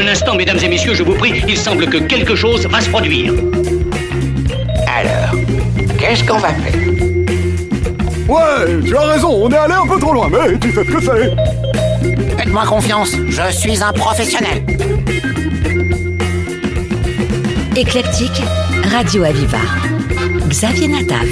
[0.00, 2.88] Un instant, mesdames et messieurs, je vous prie, il semble que quelque chose va se
[2.88, 3.34] produire.
[4.86, 5.38] Alors,
[5.98, 6.80] qu'est-ce qu'on va faire?
[8.26, 10.90] Ouais, tu as raison, on est allé un peu trop loin, mais tu sais ce
[10.90, 12.38] que c'est.
[12.38, 14.64] Faites-moi confiance, je suis un professionnel.
[17.76, 18.42] Éclectique,
[18.90, 19.58] Radio Aviva.
[20.48, 21.28] Xavier Nataf.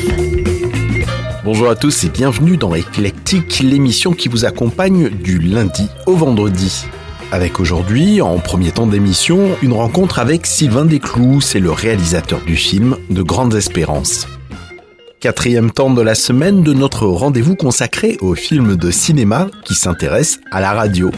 [1.43, 6.85] Bonjour à tous et bienvenue dans Éclectique, l'émission qui vous accompagne du lundi au vendredi.
[7.31, 12.57] Avec aujourd'hui, en premier temps d'émission, une rencontre avec Sylvain Desclous, c'est le réalisateur du
[12.57, 14.27] film De Grandes Espérances.
[15.21, 20.41] Quatrième temps de la semaine de notre rendez-vous consacré au film de cinéma qui s'intéresse
[20.53, 21.11] à la radio.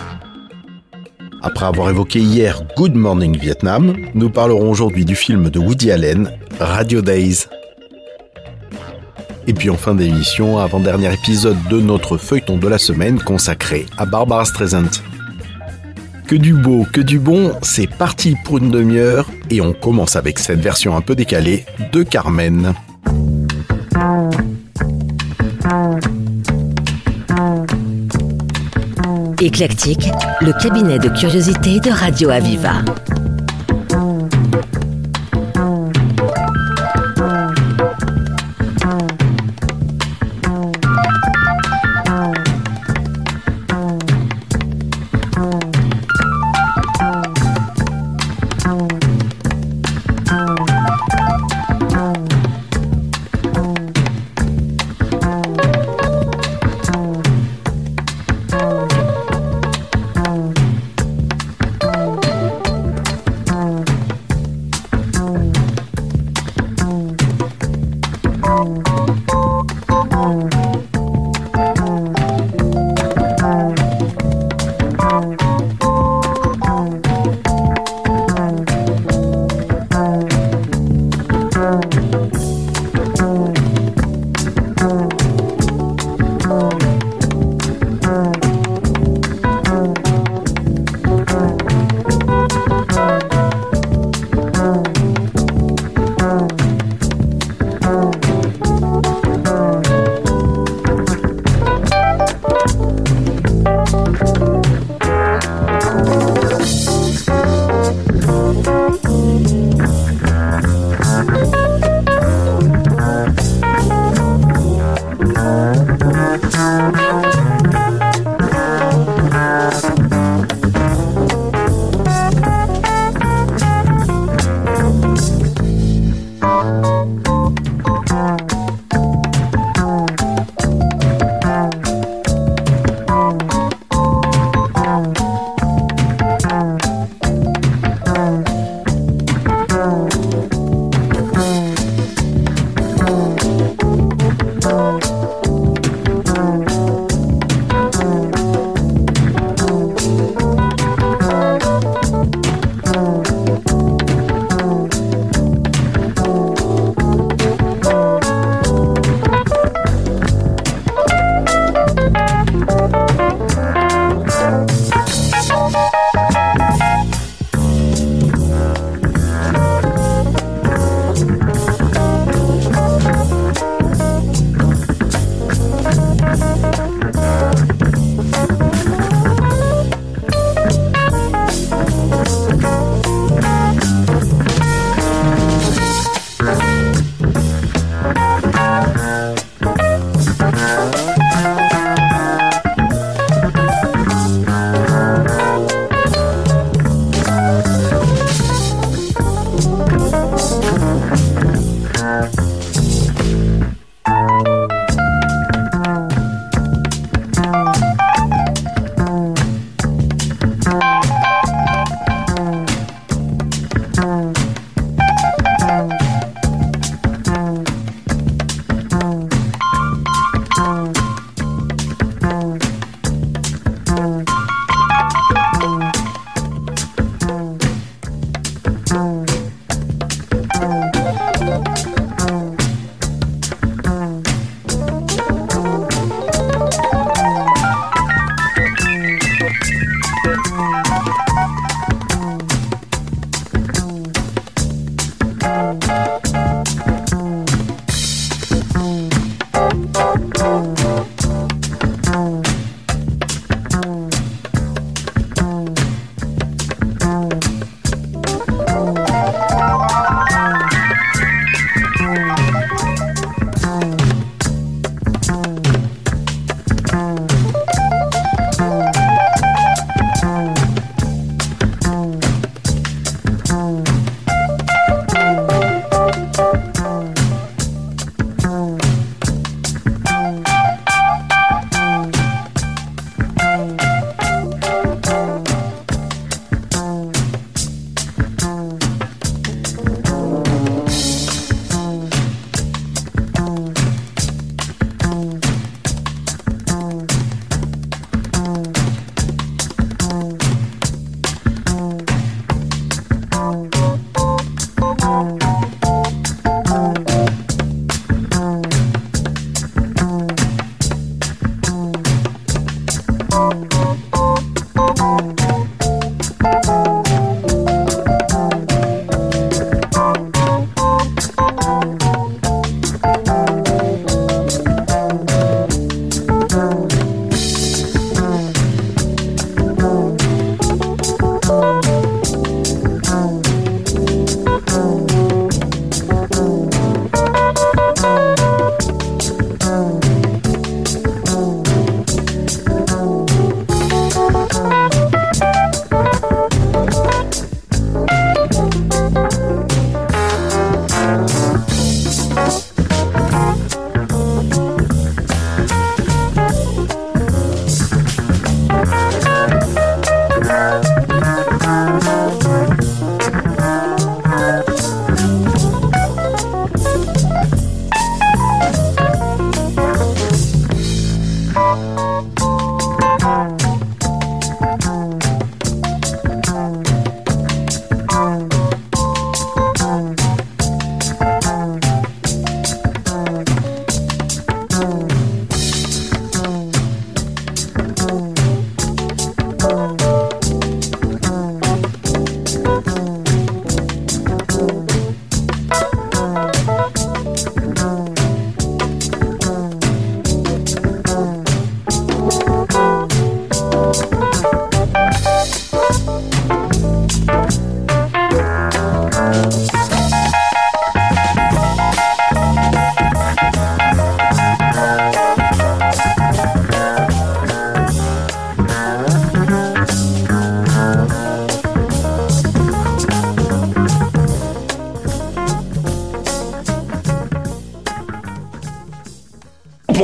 [1.43, 6.33] Après avoir évoqué hier Good Morning Vietnam, nous parlerons aujourd'hui du film de Woody Allen,
[6.59, 7.47] Radio Days.
[9.47, 14.07] Et puis en fin d'émission, avant-dernier épisode de notre feuilleton de la semaine consacré à
[14.07, 14.91] Barbara Streisand.
[16.31, 20.39] Que du beau, que du bon, c'est parti pour une demi-heure et on commence avec
[20.39, 22.73] cette version un peu décalée de Carmen.
[29.41, 30.09] Éclectique,
[30.41, 32.75] le cabinet de curiosité de Radio Aviva.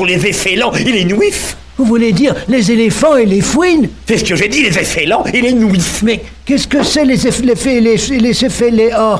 [0.06, 1.56] Les effélants et les nouifs.
[1.78, 3.90] Vous voulez dire les éléphants et les fouines?
[4.08, 6.00] C'est ce que j'ai dit, les effélants et les nouifs.
[6.02, 9.16] Mais qu'est-ce que c'est les eff- les fées- les les oh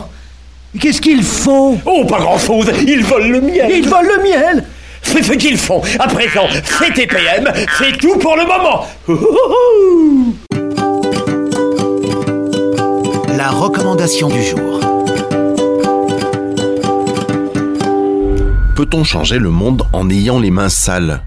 [0.80, 1.78] Qu'est-ce qu'ils font?
[1.84, 3.70] Oh, pas grand-chose, ils volent le miel.
[3.70, 4.64] Ils volent le miel
[5.02, 5.80] C'est ce qu'ils font.
[5.98, 6.46] À présent,
[6.78, 8.86] c'est TPM, c'est tout pour le moment.
[13.36, 14.80] La recommandation du jour.
[18.76, 21.22] Peut-on changer le monde en ayant les mains sales?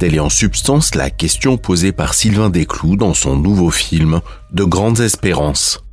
[0.00, 4.20] Telle est en substance la question posée par Sylvain Desclous dans son nouveau film
[4.50, 5.84] De grandes espérances.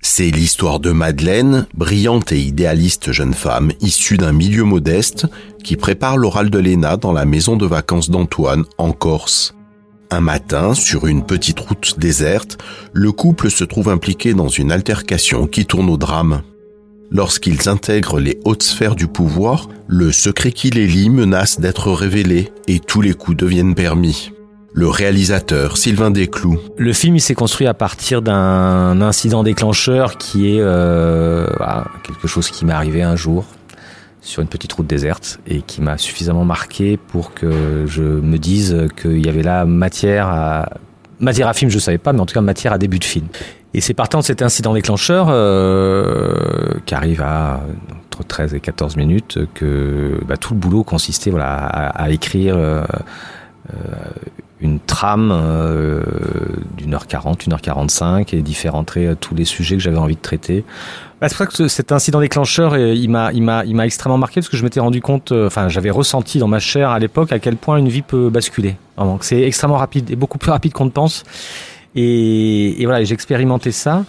[0.00, 5.26] C'est l'histoire de Madeleine, brillante et idéaliste jeune femme issue d'un milieu modeste
[5.64, 9.56] qui prépare l'oral de l'ENA dans la maison de vacances d'Antoine en Corse.
[10.12, 12.56] Un matin, sur une petite route déserte,
[12.92, 16.42] le couple se trouve impliqué dans une altercation qui tourne au drame.
[17.10, 22.52] Lorsqu'ils intègrent les hautes sphères du pouvoir, le secret qui les lie menace d'être révélé
[22.66, 24.32] et tous les coups deviennent permis.
[24.72, 30.48] Le réalisateur Sylvain Desclous Le film il s'est construit à partir d'un incident déclencheur qui
[30.48, 33.46] est euh, voilà, quelque chose qui m'est arrivé un jour
[34.20, 38.88] sur une petite route déserte et qui m'a suffisamment marqué pour que je me dise
[39.00, 40.68] qu'il y avait là matière à
[41.20, 43.26] matière à film, je savais pas, mais en tout cas matière à début de film.
[43.76, 46.34] Et c'est partant de cet incident déclencheur euh,
[46.86, 47.60] qui arrive à
[48.06, 52.56] entre 13 et 14 minutes que bah, tout le boulot consistait voilà, à, à écrire
[52.56, 52.82] euh,
[53.74, 53.74] euh,
[54.62, 56.00] une trame euh,
[56.78, 59.98] d'une heure 40, une heure 45 et d'y faire euh, tous les sujets que j'avais
[59.98, 60.64] envie de traiter.
[61.20, 63.76] Bah, c'est pour ça que ce- cet incident déclencheur, euh, il m'a, il m'a, il
[63.76, 66.88] m'a extrêmement marqué parce que je m'étais rendu compte, enfin, j'avais ressenti dans ma chair
[66.88, 68.76] à l'époque à quel point une vie peut basculer.
[69.20, 71.24] C'est extrêmement rapide et beaucoup plus rapide qu'on ne pense.
[71.96, 74.04] Et, voilà, j'ai expérimenté ça.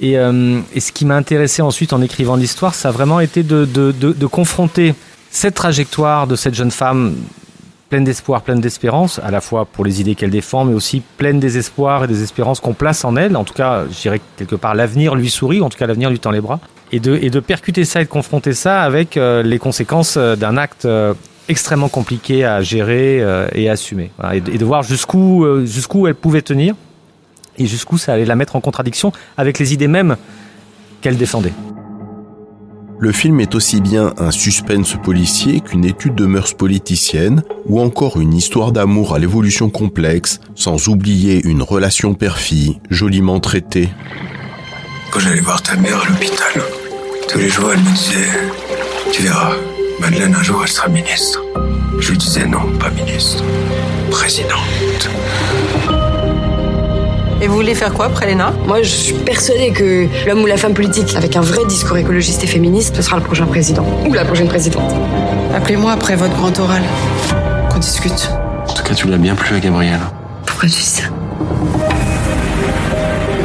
[0.00, 3.42] Et, euh, et ce qui m'a intéressé ensuite en écrivant l'histoire, ça a vraiment été
[3.42, 4.94] de, confronter
[5.30, 7.14] cette trajectoire de cette jeune femme
[7.88, 11.40] pleine d'espoir, pleine d'espérance, à la fois pour les idées qu'elle défend, mais aussi pleine
[11.40, 13.36] des espoirs et des espérances qu'on place en elle.
[13.36, 15.86] En tout cas, je dirais que quelque part l'avenir lui sourit, ou en tout cas
[15.86, 16.58] l'avenir lui tend les bras.
[16.90, 20.86] Et de, percuter ça et de confronter ça avec euh, les conséquences euh, d'un acte
[21.48, 23.22] extrêmement compliqué à gérer
[23.54, 24.10] et à assumer.
[24.32, 26.74] Et, de, et de voir jusqu'où jusqu'où elle pouvait tenir
[27.58, 30.16] et jusqu'où ça allait la mettre en contradiction avec les idées mêmes
[31.00, 31.52] qu'elle défendait.
[33.02, 38.20] Le film est aussi bien un suspense policier qu'une étude de mœurs politiciennes ou encore
[38.20, 43.88] une histoire d'amour à l'évolution complexe, sans oublier une relation père-fille joliment traitée.
[45.10, 46.62] Quand j'allais voir ta mère à l'hôpital,
[47.28, 48.28] tous les jours elle me disait
[49.10, 49.56] Tu verras,
[49.98, 51.42] Madeleine un jour elle sera ministre.
[51.98, 53.42] Je lui disais non, pas ministre,
[54.12, 55.10] présidente.
[57.42, 60.56] Et vous voulez faire quoi après l'ENA Moi, je suis persuadée que l'homme ou la
[60.56, 63.84] femme politique avec un vrai discours écologiste et féministe, ce sera le prochain président.
[64.08, 64.94] Ou la prochaine présidente.
[65.52, 66.82] Appelez-moi après votre grand oral.
[67.68, 68.30] Qu'on discute.
[68.68, 69.98] En tout cas, tu l'as bien plu à Gabriel.
[70.46, 71.02] Pourquoi tu dis ça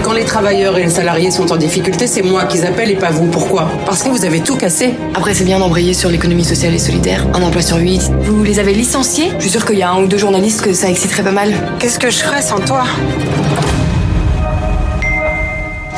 [0.03, 3.09] Quand les travailleurs et les salariés sont en difficulté, c'est moi qu'ils appellent et pas
[3.09, 3.25] vous.
[3.25, 4.93] Pourquoi Parce que vous avez tout cassé.
[5.15, 7.25] Après, c'est bien d'embrayer sur l'économie sociale et solidaire.
[7.33, 8.11] Un emploi sur huit.
[8.21, 10.73] Vous les avez licenciés Je suis sûre qu'il y a un ou deux journalistes que
[10.73, 11.51] ça exciterait pas mal.
[11.79, 12.83] Qu'est-ce que je ferais sans toi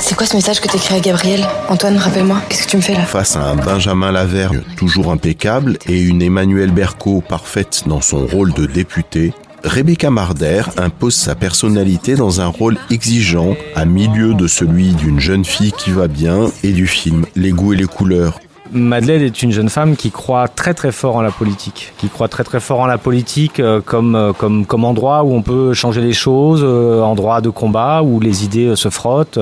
[0.01, 2.93] C'est quoi ce message que t'écris à Gabriel Antoine, rappelle-moi, qu'est-ce que tu me fais
[2.93, 8.25] là Face à un Benjamin Lavergne toujours impeccable et une Emmanuelle Berco parfaite dans son
[8.25, 14.47] rôle de députée, Rebecca Marder impose sa personnalité dans un rôle exigeant à milieu de
[14.47, 18.39] celui d'une jeune fille qui va bien et du film Les goûts et les couleurs.
[18.71, 22.27] Madeleine est une jeune femme qui croit très très fort en la politique, qui croit
[22.27, 25.73] très très fort en la politique euh, comme, euh, comme, comme endroit où on peut
[25.73, 29.39] changer les choses, euh, endroit de combat où les idées se frottent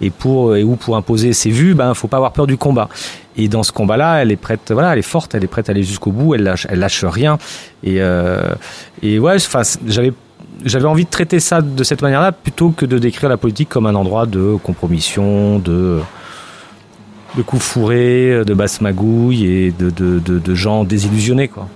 [0.00, 2.88] et pour et où pour imposer ses vues, ben faut pas avoir peur du combat.
[3.36, 5.72] Et dans ce combat-là, elle est prête, voilà, elle est forte, elle est prête à
[5.72, 7.38] aller jusqu'au bout, elle lâche, elle lâche rien.
[7.82, 8.52] Et euh,
[9.02, 10.12] et ouais, enfin, j'avais
[10.64, 13.86] j'avais envie de traiter ça de cette manière-là plutôt que de décrire la politique comme
[13.86, 16.00] un endroit de compromission, de
[17.36, 21.48] de coups fourrés, de basses magouilles et de, de, de, de gens désillusionnés.
[21.48, 21.68] Quoi.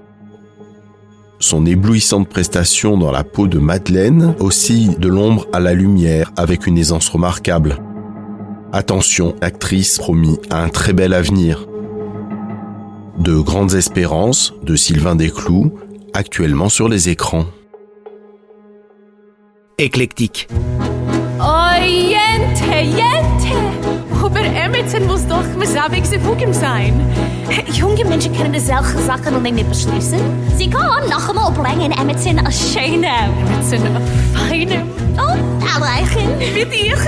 [1.41, 6.67] Son éblouissante prestation dans la peau de Madeleine oscille de l'ombre à la lumière avec
[6.67, 7.79] une aisance remarquable.
[8.73, 11.67] Attention, actrice promis à un très bel avenir.
[13.19, 15.73] De grandes espérances de Sylvain Desclous,
[16.15, 17.45] actuellement sur les écrans.
[19.79, 20.49] Éclectique.
[21.41, 21.65] Oh!
[24.35, 27.01] Aber Emerson muss doch selbst Fugim sein.
[27.73, 30.19] Junge Menschen können solche Sachen noch nicht beschließen.
[30.57, 33.07] Sie können noch einmal bringen Emerson als Schöne.
[33.47, 34.83] Emerson als Feine.
[35.17, 36.31] Oh, Erreichen.
[36.53, 37.05] Wie dich ist.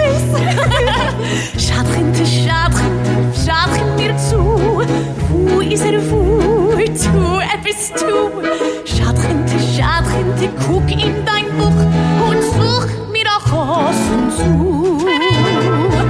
[1.67, 2.95] Schadchen, Schadchen,
[3.35, 4.85] Schadchen mir zu.
[5.29, 6.77] Wo ist er, wo?
[6.77, 8.41] Du, er bist du.
[8.85, 9.45] Schadchen,
[9.77, 14.76] Schadchen, guck in dein Buch und such mir auch Hosen zu.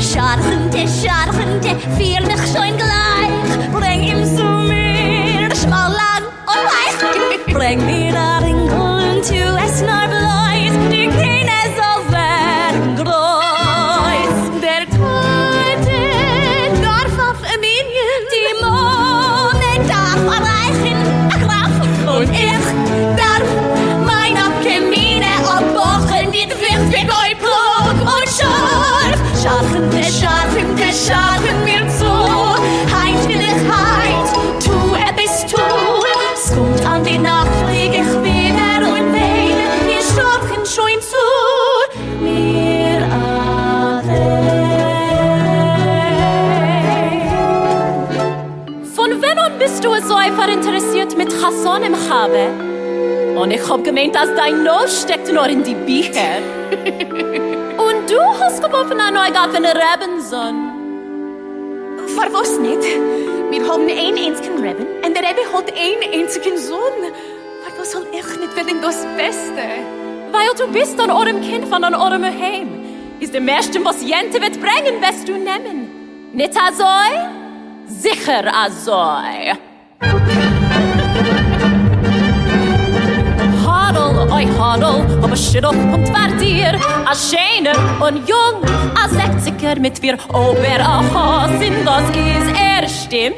[0.00, 3.70] Scharfende, scharfende, vier dich schon gleich.
[3.72, 7.54] Bring ihm zu mir, schmal und oh weich.
[7.54, 8.35] Bring mir an.
[50.46, 52.48] Einfach interessiert mit Hassan im Habe?
[53.38, 56.40] Und ich hab gemeint, dass dein Nose steckt nur in die Bücher.
[57.76, 60.72] Und du hast geworfen an euch auf eine Rebenson.
[62.14, 62.82] Verwas nicht.
[63.50, 66.78] Wir haben ein einzigen Reben und der Rebbe hat einen einzigen Sohn.
[67.62, 69.62] Verwas soll ich nicht willen das Beste?
[70.32, 72.84] Weil du bist an eurem Kind von an eurem Heim.
[73.20, 76.30] Ist der Meiste, was Jente wird bringen, wirst du nehmen.
[76.32, 77.28] Nicht azoi?
[77.86, 79.56] Sicher azoi.
[83.66, 86.78] Hadel, oi Hadel, aber Schiddoch kommt war dir.
[87.06, 88.62] A schöner und jung,
[88.94, 93.36] a sechziger mit wir Ober a Hasin, das ist er, stimmt?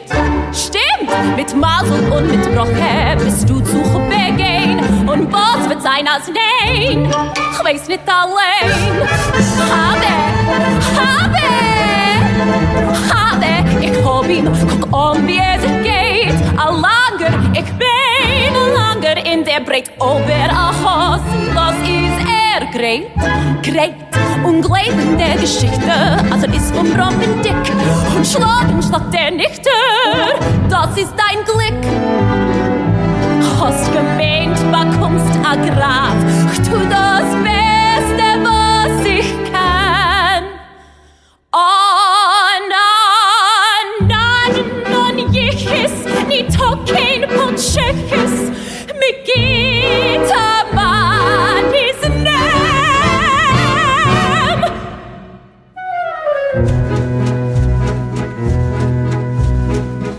[0.52, 1.36] Stimmt!
[1.36, 4.80] Mit Masel und mit Broche bist du zu begehen.
[5.08, 7.08] Und was wird sein als Nein?
[7.52, 8.72] Ich weiß nicht allein.
[9.70, 10.06] Habe,
[10.96, 11.42] habe,
[13.14, 15.77] habe, ich hab ihn, guck um, wie es geht.
[17.58, 23.10] Ik ben langer in der Breit Oberachsen, das ist er great,
[23.62, 23.94] great.
[24.44, 25.92] Und in der Geschichte,
[26.30, 27.54] also ist vom Robben dick
[28.14, 29.70] und schlagen statt der Nichte,
[30.70, 31.84] das ist dein Glück.
[33.60, 36.14] Hast gemeint, bekommst a Graf,
[36.64, 37.57] tu das Bett.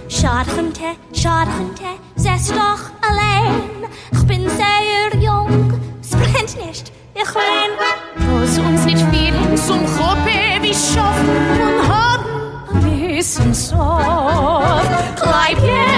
[0.07, 3.89] Scharfende, scharfende, sess doch allein.
[4.11, 7.71] Ich bin sehr jung, es brennt nicht, ich wein.
[8.29, 11.29] Muss uns nicht viel zum Gruppe wie schaffen
[11.63, 12.25] und haben
[12.75, 14.83] ein bisschen Sorg.
[15.15, 15.88] Bleib jede,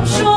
[0.00, 0.29] option.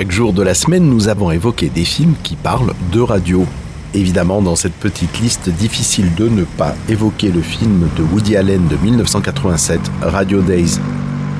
[0.00, 3.44] Chaque jour de la semaine, nous avons évoqué des films qui parlent de radio.
[3.92, 8.66] Évidemment, dans cette petite liste, difficile de ne pas évoquer le film de Woody Allen
[8.66, 10.78] de 1987, Radio Days.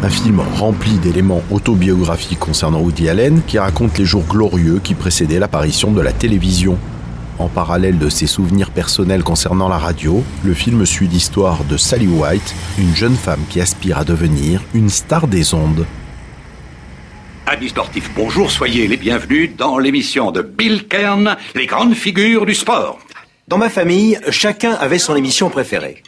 [0.02, 5.38] Un film rempli d'éléments autobiographiques concernant Woody Allen qui raconte les jours glorieux qui précédaient
[5.38, 6.76] l'apparition de la télévision.
[7.38, 12.08] En parallèle de ses souvenirs personnels concernant la radio, le film suit l'histoire de Sally
[12.08, 15.86] White, une jeune femme qui aspire à devenir une star des ondes.
[17.60, 22.54] Amis sportifs, bonjour, soyez les bienvenus dans l'émission de Bill Kern, les grandes figures du
[22.54, 22.98] sport.
[23.48, 26.02] Dans ma famille, chacun avait son émission préférée.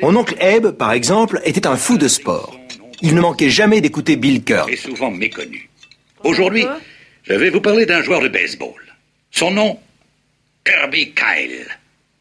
[0.00, 2.56] Mon oncle Eb, par exemple, était un fou de sport.
[3.02, 4.70] Il ne manquait jamais d'écouter Bill Kern.
[4.70, 5.68] Et souvent méconnu.
[6.22, 6.64] Aujourd'hui,
[7.24, 8.80] je vais vous parler d'un joueur de baseball.
[9.32, 9.80] Son nom,
[10.64, 11.66] Kirby Kyle.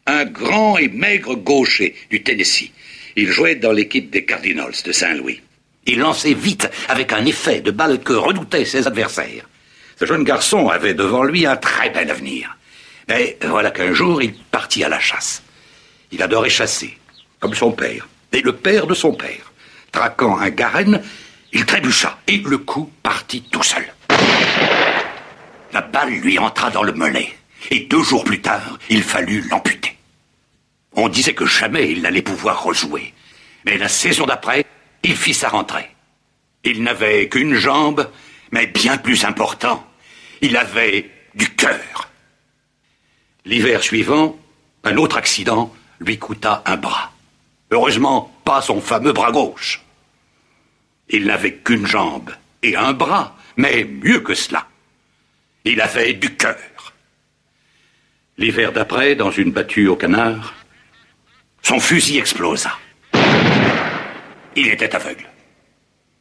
[0.08, 2.72] Un grand et maigre gaucher du Tennessee.
[3.16, 5.40] Il jouait dans l'équipe des Cardinals de Saint-Louis.
[5.86, 9.46] Il lançait vite, avec un effet de balle que redoutaient ses adversaires.
[9.98, 12.58] Ce jeune garçon avait devant lui un très bel avenir.
[13.08, 15.44] Mais voilà qu'un jour, il partit à la chasse.
[16.12, 16.98] Il adorait chasser.
[17.40, 19.54] comme son père, et le père de son père.
[19.92, 21.04] Traquant un garenne,
[21.54, 23.86] il trébucha, et le coup partit tout seul.
[25.72, 27.38] La balle lui entra dans le mollet,
[27.70, 29.96] et deux jours plus tard, il fallut l'amputer.
[30.94, 33.14] On disait que jamais il n'allait pouvoir rejouer.
[33.66, 34.66] Mais la saison d'après,
[35.06, 35.92] il fit sa rentrée.
[36.64, 38.10] Il n'avait qu'une jambe,
[38.52, 39.86] mais bien plus important,
[40.42, 42.10] il avait du cœur.
[43.46, 44.36] L'hiver suivant,
[44.84, 47.12] un autre accident lui coûta un bras.
[47.70, 49.84] Heureusement, pas son fameux bras gauche.
[51.10, 52.32] Il n'avait qu'une jambe
[52.64, 54.68] et un bras, mais mieux que cela.
[55.66, 56.94] Il avait du cœur.
[58.40, 60.56] L'hiver d'après, dans une battue au canard,
[61.62, 62.72] son fusil explosa.
[64.56, 65.30] Il était aveugle.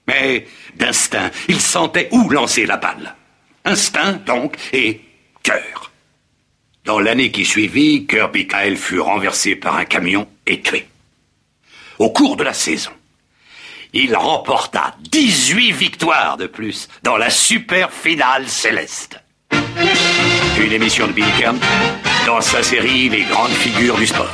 [0.06, 3.14] Mais d'instinct, il sentait où lancer la balle.
[3.64, 5.00] Instinct, donc, et
[5.42, 5.92] cœur.
[6.84, 10.86] Dans l'année qui suivit, Kirby Kyle fut renversé par un camion et tué.
[11.98, 12.90] Au cours de la saison,
[13.94, 19.18] il remporta 18 victoires de plus dans la super finale céleste.
[20.60, 21.58] Une émission de Billy Kern
[22.26, 24.32] dans sa série Les grandes figures du sport.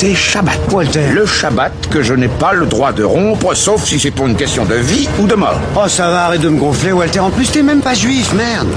[0.00, 0.58] C'est Shabbat.
[1.12, 4.34] Le Shabbat que je n'ai pas le droit de rompre, sauf si c'est pour une
[4.34, 5.60] question de vie ou de mort.
[5.76, 7.20] Oh, ça va, arrête de me gonfler, Walter.
[7.20, 8.68] En plus, t'es même pas juif, merde.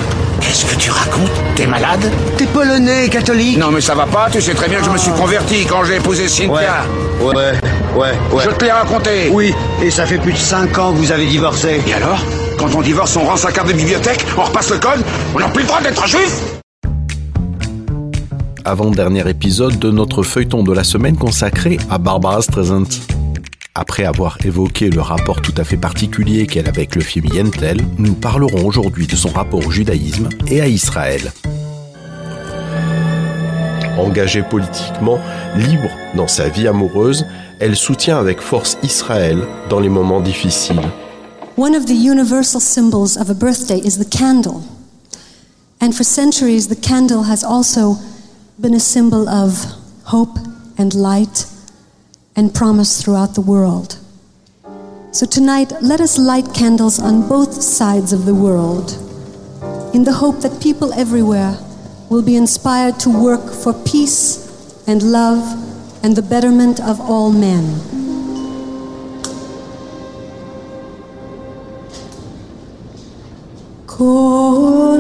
[0.42, 1.32] Qu'est-ce que tu racontes?
[1.56, 2.12] T'es malade?
[2.36, 3.58] T'es polonais, catholique.
[3.58, 5.86] Non, mais ça va pas, tu sais très bien que je me suis converti quand
[5.86, 6.84] j'ai épousé Cynthia.
[7.22, 7.54] Ouais, ouais,
[7.96, 8.12] ouais.
[8.34, 8.44] ouais.
[8.44, 9.30] Je te l'ai raconté.
[9.32, 11.82] Oui, et ça fait plus de 5 ans que vous avez divorcé.
[11.88, 12.20] Et alors?
[12.60, 15.02] Quand on divorce, on rend sa carte de bibliothèque, on repasse le code,
[15.34, 16.34] on n'a plus le droit d'être juif?
[18.66, 22.88] Avant-dernier épisode de notre feuilleton de la semaine consacré à Barbara Streisand.
[23.76, 27.78] Après avoir évoqué le rapport tout à fait particulier qu'elle a avec le film Yentl,
[27.98, 31.32] nous parlerons aujourd'hui de son rapport au judaïsme et à Israël.
[33.98, 35.20] Engagée politiquement,
[35.56, 37.26] libre dans sa vie amoureuse,
[37.60, 40.82] elle soutient avec force Israël dans les moments difficiles.
[41.58, 44.64] One of the universal symbols of a birthday is the candle.
[45.80, 47.98] And for centuries, the candle has also
[48.62, 49.66] been a symbol of
[50.04, 50.38] hope
[50.78, 51.48] and light
[52.36, 53.98] and promise throughout the world.
[55.12, 58.92] So tonight, let us light candles on both sides of the world
[59.94, 61.58] in the hope that people everywhere
[62.10, 65.42] will be inspired to work for peace and love
[66.04, 67.64] and the betterment of all men.
[73.88, 74.93] Kolon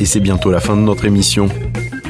[0.00, 1.48] et c'est bientôt la fin de notre émission.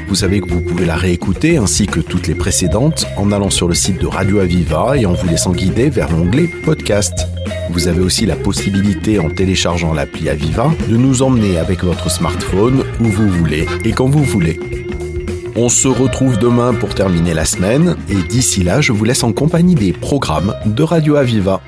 [0.09, 3.67] Vous savez que vous pouvez la réécouter ainsi que toutes les précédentes en allant sur
[3.67, 7.27] le site de Radio Aviva et en vous laissant guider vers l'onglet podcast.
[7.71, 12.85] Vous avez aussi la possibilité en téléchargeant l'appli Aviva de nous emmener avec votre smartphone
[13.01, 14.61] où vous voulez et quand vous voulez.
[15.57, 19.33] On se retrouve demain pour terminer la semaine et d'ici là je vous laisse en
[19.33, 21.61] compagnie des programmes de Radio Aviva.